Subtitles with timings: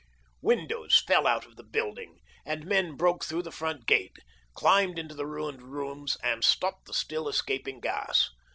[0.41, 4.17] Windows fell out of the building, and men broke through the front gate,
[4.55, 8.31] climbed into the ruined rooms and stopped the still escaping gas.